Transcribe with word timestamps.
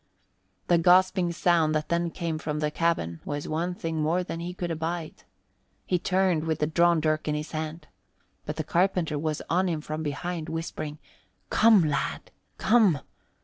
The 0.65 0.79
gasping 0.79 1.31
sound 1.31 1.75
that 1.75 1.89
then 1.89 2.09
came 2.09 2.39
from 2.39 2.57
the 2.57 2.71
cabin 2.71 3.19
was 3.23 3.47
one 3.47 3.75
thing 3.75 4.01
more 4.01 4.23
than 4.23 4.39
he 4.39 4.51
could 4.55 4.71
abide. 4.71 5.25
He 5.85 5.99
turned 5.99 6.45
with 6.45 6.57
the 6.57 6.65
drawn 6.65 6.99
dirk 6.99 7.27
in 7.27 7.35
his 7.35 7.51
hand, 7.51 7.87
but 8.47 8.55
the 8.55 8.63
carpenter 8.63 9.19
was 9.19 9.43
on 9.47 9.69
him 9.69 9.79
from 9.79 10.01
behind, 10.01 10.49
whispering, 10.49 10.97
"Come, 11.51 11.83
lad, 11.83 12.31
come!" 12.57 13.01